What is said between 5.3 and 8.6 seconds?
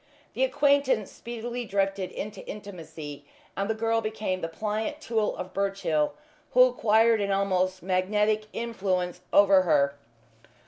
of Birchill, who acquired an almost magnetic